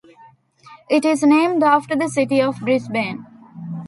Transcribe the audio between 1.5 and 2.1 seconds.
after the